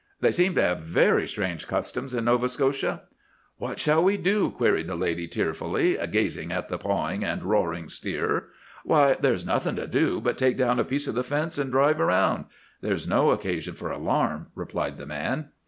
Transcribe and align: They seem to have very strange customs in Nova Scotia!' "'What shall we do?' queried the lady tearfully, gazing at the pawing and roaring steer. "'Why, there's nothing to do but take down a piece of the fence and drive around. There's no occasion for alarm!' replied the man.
They 0.19 0.31
seem 0.31 0.55
to 0.55 0.63
have 0.63 0.79
very 0.79 1.27
strange 1.27 1.67
customs 1.67 2.15
in 2.15 2.25
Nova 2.25 2.49
Scotia!' 2.49 3.03
"'What 3.57 3.79
shall 3.79 4.03
we 4.03 4.17
do?' 4.17 4.49
queried 4.49 4.87
the 4.87 4.95
lady 4.95 5.27
tearfully, 5.27 5.95
gazing 6.11 6.51
at 6.51 6.69
the 6.69 6.79
pawing 6.79 7.23
and 7.23 7.43
roaring 7.43 7.87
steer. 7.87 8.47
"'Why, 8.83 9.13
there's 9.13 9.45
nothing 9.45 9.75
to 9.75 9.85
do 9.85 10.19
but 10.19 10.39
take 10.39 10.57
down 10.57 10.79
a 10.79 10.83
piece 10.83 11.07
of 11.07 11.13
the 11.13 11.23
fence 11.23 11.59
and 11.59 11.69
drive 11.71 12.01
around. 12.01 12.45
There's 12.81 13.07
no 13.07 13.29
occasion 13.29 13.75
for 13.75 13.91
alarm!' 13.91 14.47
replied 14.55 14.97
the 14.97 15.05
man. 15.05 15.51